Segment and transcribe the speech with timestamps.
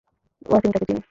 [0.45, 0.99] ওয়াসিম তাকে চিনে।